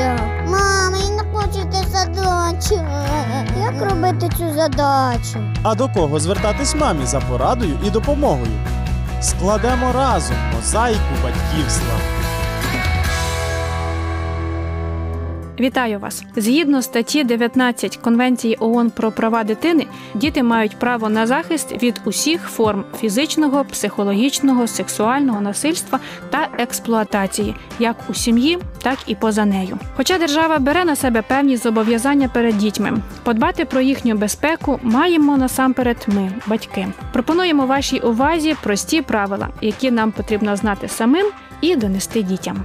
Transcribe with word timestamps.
задача. 0.00 0.22
Мама, 0.46 0.96
я 0.98 1.10
не 1.10 1.22
хочу 1.32 1.64
цю 1.72 1.90
задачу. 1.90 2.84
Як 3.60 3.90
робити 3.90 4.28
цю 4.38 4.54
задачу? 4.54 5.38
А 5.62 5.74
до 5.74 5.88
кого 5.88 6.20
звертатись 6.20 6.74
мамі 6.74 7.06
за 7.06 7.20
порадою 7.20 7.78
і 7.86 7.90
допомогою? 7.90 8.52
Складемо 9.20 9.92
разом 9.92 10.36
мозаїку 10.56 11.14
батьківства. 11.22 11.94
Вітаю 15.60 15.98
вас! 15.98 16.24
Згідно 16.36 16.82
статті 16.82 17.24
19 17.24 17.96
Конвенції 17.96 18.56
ООН 18.60 18.90
про 18.90 19.12
права 19.12 19.44
дитини, 19.44 19.86
діти 20.14 20.42
мають 20.42 20.78
право 20.78 21.08
на 21.08 21.26
захист 21.26 21.82
від 21.82 22.00
усіх 22.04 22.42
форм 22.42 22.84
фізичного, 23.00 23.64
психологічного, 23.64 24.66
сексуального 24.66 25.40
насильства 25.40 26.00
та 26.30 26.48
експлуатації, 26.58 27.54
як 27.78 27.96
у 28.08 28.14
сім'ї, 28.14 28.58
так 28.82 28.98
і 29.06 29.14
поза 29.14 29.44
нею. 29.44 29.78
Хоча 29.96 30.18
держава 30.18 30.58
бере 30.58 30.84
на 30.84 30.96
себе 30.96 31.22
певні 31.22 31.56
зобов'язання 31.56 32.28
перед 32.28 32.58
дітьми, 32.58 32.92
подбати 33.22 33.64
про 33.64 33.80
їхню 33.80 34.14
безпеку 34.14 34.80
маємо 34.82 35.36
насамперед 35.36 36.06
ми, 36.06 36.32
батьки. 36.46 36.86
Пропонуємо 37.12 37.66
вашій 37.66 38.00
увазі 38.00 38.56
прості 38.62 39.02
правила, 39.02 39.48
які 39.60 39.90
нам 39.90 40.12
потрібно 40.12 40.56
знати 40.56 40.88
самим 40.88 41.26
і 41.60 41.76
донести 41.76 42.22
дітям. 42.22 42.64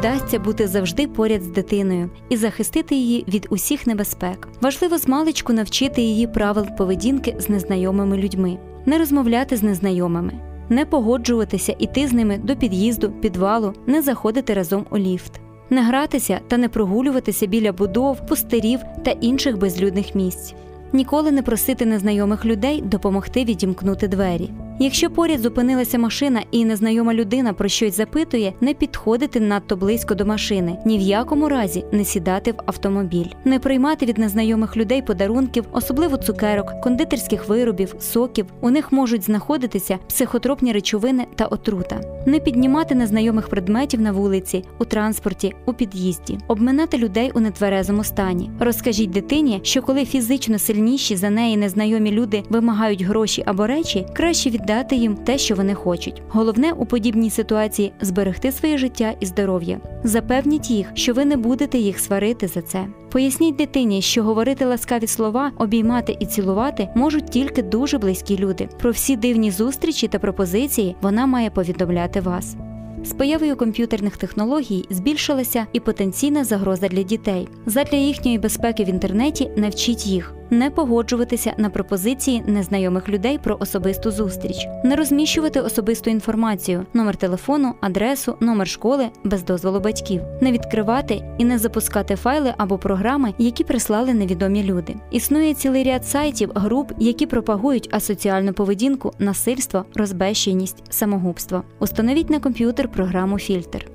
Вдасться 0.00 0.38
бути 0.38 0.66
завжди 0.68 1.06
поряд 1.06 1.42
з 1.42 1.46
дитиною 1.46 2.10
і 2.28 2.36
захистити 2.36 2.94
її 2.94 3.24
від 3.28 3.46
усіх 3.50 3.86
небезпек. 3.86 4.48
Важливо 4.60 4.98
з 4.98 5.08
маличку 5.08 5.52
навчити 5.52 6.02
її 6.02 6.26
правил 6.26 6.66
поведінки 6.78 7.36
з 7.38 7.48
незнайомими 7.48 8.16
людьми, 8.16 8.58
не 8.86 8.98
розмовляти 8.98 9.56
з 9.56 9.62
незнайомими, 9.62 10.32
не 10.68 10.84
погоджуватися 10.84 11.76
іти 11.78 12.06
з 12.08 12.12
ними 12.12 12.38
до 12.38 12.56
під'їзду, 12.56 13.10
підвалу, 13.10 13.74
не 13.86 14.02
заходити 14.02 14.54
разом 14.54 14.86
у 14.90 14.98
ліфт, 14.98 15.40
не 15.70 15.82
гратися 15.82 16.40
та 16.48 16.56
не 16.56 16.68
прогулюватися 16.68 17.46
біля 17.46 17.72
будов, 17.72 18.26
пустирів 18.26 18.80
та 19.04 19.10
інших 19.10 19.58
безлюдних 19.58 20.14
місць. 20.14 20.54
Ніколи 20.92 21.30
не 21.30 21.42
просити 21.42 21.86
незнайомих 21.86 22.44
людей 22.44 22.82
допомогти 22.82 23.44
відімкнути 23.44 24.08
двері. 24.08 24.50
Якщо 24.82 25.10
поряд 25.10 25.40
зупинилася 25.40 25.98
машина 25.98 26.42
і 26.50 26.64
незнайома 26.64 27.14
людина 27.14 27.52
про 27.52 27.68
щось 27.68 27.96
запитує, 27.96 28.52
не 28.60 28.74
підходити 28.74 29.40
надто 29.40 29.76
близько 29.76 30.14
до 30.14 30.26
машини, 30.26 30.76
ні 30.86 30.98
в 30.98 31.00
якому 31.00 31.48
разі 31.48 31.84
не 31.92 32.04
сідати 32.04 32.52
в 32.52 32.54
автомобіль, 32.66 33.26
не 33.44 33.58
приймати 33.58 34.06
від 34.06 34.18
незнайомих 34.18 34.76
людей 34.76 35.02
подарунків, 35.02 35.64
особливо 35.72 36.16
цукерок, 36.16 36.80
кондитерських 36.82 37.48
виробів, 37.48 37.94
соків. 37.98 38.46
У 38.60 38.70
них 38.70 38.92
можуть 38.92 39.24
знаходитися 39.24 39.98
психотропні 40.08 40.72
речовини 40.72 41.26
та 41.34 41.46
отрута, 41.46 42.00
не 42.26 42.38
піднімати 42.38 42.94
незнайомих 42.94 43.48
предметів 43.48 44.00
на 44.00 44.12
вулиці, 44.12 44.64
у 44.78 44.84
транспорті, 44.84 45.54
у 45.66 45.72
під'їзді, 45.72 46.38
обминати 46.48 46.98
людей 46.98 47.30
у 47.34 47.40
нетверезому 47.40 48.04
стані. 48.04 48.50
Розкажіть 48.60 49.10
дитині, 49.10 49.60
що 49.62 49.82
коли 49.82 50.04
фізично 50.04 50.58
сильніші 50.58 51.16
за 51.16 51.30
неї 51.30 51.56
незнайомі 51.56 52.12
люди 52.12 52.42
вимагають 52.48 53.02
гроші 53.02 53.42
або 53.46 53.66
речі, 53.66 54.06
краще 54.14 54.50
віддати 54.50 54.69
дати 54.70 54.96
їм 54.96 55.16
те, 55.16 55.38
що 55.38 55.54
вони 55.54 55.74
хочуть. 55.74 56.22
Головне 56.28 56.72
у 56.72 56.86
подібній 56.86 57.30
ситуації 57.30 57.92
зберегти 58.00 58.52
своє 58.52 58.78
життя 58.78 59.14
і 59.20 59.26
здоров'я. 59.26 59.80
Запевніть 60.04 60.70
їх, 60.70 60.86
що 60.94 61.12
ви 61.12 61.24
не 61.24 61.36
будете 61.36 61.78
їх 61.78 61.98
сварити 61.98 62.48
за 62.48 62.62
це. 62.62 62.86
Поясніть 63.12 63.56
дитині, 63.56 64.02
що 64.02 64.22
говорити 64.22 64.64
ласкаві 64.64 65.06
слова, 65.06 65.52
обіймати 65.58 66.16
і 66.20 66.26
цілувати 66.26 66.88
можуть 66.94 67.30
тільки 67.30 67.62
дуже 67.62 67.98
близькі 67.98 68.38
люди. 68.38 68.68
Про 68.78 68.90
всі 68.90 69.16
дивні 69.16 69.50
зустрічі 69.50 70.08
та 70.08 70.18
пропозиції 70.18 70.96
вона 71.00 71.26
має 71.26 71.50
повідомляти 71.50 72.20
вас. 72.20 72.56
З 73.04 73.12
появою 73.12 73.56
комп'ютерних 73.56 74.16
технологій 74.16 74.84
збільшилася 74.90 75.66
і 75.72 75.80
потенційна 75.80 76.44
загроза 76.44 76.88
для 76.88 77.02
дітей. 77.02 77.48
Задля 77.66 77.96
їхньої 77.96 78.38
безпеки 78.38 78.84
в 78.84 78.88
інтернеті 78.88 79.50
навчіть 79.56 80.06
їх 80.06 80.34
не 80.50 80.70
погоджуватися 80.70 81.54
на 81.56 81.70
пропозиції 81.70 82.42
незнайомих 82.46 83.08
людей 83.08 83.38
про 83.38 83.56
особисту 83.60 84.10
зустріч, 84.10 84.68
не 84.84 84.96
розміщувати 84.96 85.60
особисту 85.60 86.10
інформацію, 86.10 86.86
номер 86.94 87.16
телефону, 87.16 87.74
адресу, 87.80 88.34
номер 88.40 88.68
школи 88.68 89.08
без 89.24 89.44
дозволу 89.44 89.80
батьків, 89.80 90.22
не 90.40 90.52
відкривати 90.52 91.22
і 91.38 91.44
не 91.44 91.58
запускати 91.58 92.16
файли 92.16 92.54
або 92.56 92.78
програми, 92.78 93.34
які 93.38 93.64
прислали 93.64 94.14
невідомі 94.14 94.64
люди. 94.64 94.94
Існує 95.10 95.54
цілий 95.54 95.84
ряд 95.84 96.06
сайтів, 96.06 96.50
груп, 96.54 96.92
які 96.98 97.26
пропагують 97.26 97.88
асоціальну 97.92 98.52
поведінку, 98.52 99.12
насильство, 99.18 99.84
розбещеність, 99.94 100.82
самогубство. 100.90 101.62
Установіть 101.78 102.30
на 102.30 102.40
комп'ютер 102.40 102.88
програму 102.88 103.38
Фільтр. 103.38 103.86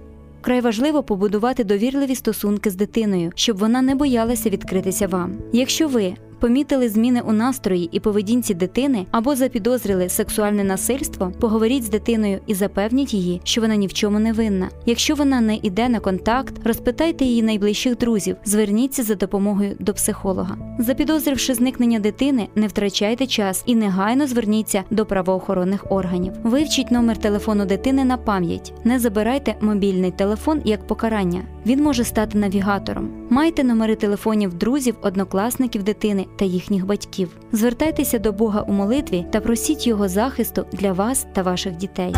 Вкрай 0.42 0.62
важливо 0.62 1.04
побудувати 1.04 1.64
довірливі 1.64 2.16
стосунки 2.16 2.70
з 2.70 2.76
дитиною, 2.76 3.32
щоб 3.36 3.58
вона 3.58 3.82
не 3.82 3.96
боялася 3.96 4.50
відкритися 4.50 5.08
вам. 5.08 5.38
Якщо 5.54 5.88
ви 5.88 6.14
помітили 6.40 6.90
зміни 6.90 7.22
у 7.22 7.34
настрої 7.34 7.90
і 7.92 8.00
поведінці 8.00 8.54
дитини 8.54 9.06
або 9.12 9.36
запідозрили 9.36 10.10
сексуальне 10.10 10.64
насильство, 10.64 11.32
поговоріть 11.40 11.84
з 11.84 11.90
дитиною 11.90 12.40
і 12.48 12.54
запевніть 12.54 13.14
її, 13.14 13.42
що 13.44 13.62
вона 13.62 13.76
ні 13.76 13.88
в 13.88 13.94
чому 13.94 14.20
не 14.20 14.34
винна. 14.34 14.70
Якщо 14.86 15.16
вона 15.16 15.42
не 15.42 15.56
йде 15.56 15.90
на 15.90 16.00
контакт, 16.00 16.68
розпитайте 16.68 17.26
її 17.26 17.44
найближчих 17.44 17.98
друзів, 17.98 18.36
зверніться 18.46 19.04
за 19.04 19.16
допомогою 19.16 19.76
до 19.80 19.94
психолога. 19.94 20.58
Запідозривши 20.80 21.54
зникнення 21.54 22.00
дитини, 22.00 22.48
не 22.56 22.68
втрачайте 22.68 23.28
час 23.28 23.64
і 23.66 23.76
негайно 23.76 24.28
зверніться 24.28 24.84
до 24.90 25.06
правоохоронних 25.06 25.92
органів. 25.92 26.34
Вивчіть 26.44 26.92
номер 26.92 27.18
телефону 27.18 27.66
дитини 27.66 28.06
на 28.06 28.18
пам'ять. 28.18 28.74
Не 28.84 29.00
забирайте 29.00 29.56
мобільний 29.62 30.12
телефон 30.12 30.62
як 30.66 30.88
покарання. 30.88 31.42
Він 31.66 31.84
може 31.84 32.04
стати 32.04 32.38
навігатором. 32.38 33.10
Майте 33.30 33.64
номери 33.64 33.96
телефонів 33.96 34.54
друзів, 34.54 34.96
однокласників 35.02 35.84
дитини 35.84 36.26
та 36.36 36.46
їхніх 36.46 36.86
батьків. 36.86 37.30
Звертайтеся 37.52 38.20
до 38.20 38.32
Бога 38.32 38.62
у 38.62 38.72
молитві 38.72 39.26
та 39.32 39.40
просіть 39.40 39.88
Його 39.88 40.08
захисту 40.08 40.66
для 40.72 40.94
вас 40.94 41.26
та 41.34 41.42
ваших 41.42 41.76
дітей. 41.76 42.16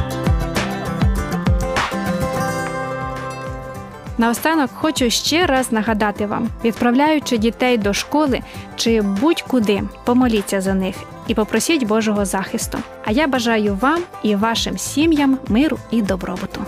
Наостанок 4.18 4.70
хочу 4.74 5.10
ще 5.10 5.46
раз 5.46 5.72
нагадати 5.72 6.26
вам: 6.26 6.50
відправляючи 6.64 7.38
дітей 7.38 7.78
до 7.78 7.94
школи 7.94 8.42
чи 8.76 9.02
будь-куди, 9.02 9.84
помоліться 10.06 10.62
за 10.62 10.74
них 10.74 10.96
і 11.28 11.34
попросіть 11.34 11.88
Божого 11.88 12.26
захисту. 12.26 12.78
А 13.06 13.12
я 13.12 13.28
бажаю 13.28 13.78
вам 13.82 14.02
і 14.24 14.36
вашим 14.36 14.78
сім'ям 14.78 15.38
миру 15.48 15.78
і 15.92 16.02
добробуту. 16.02 16.62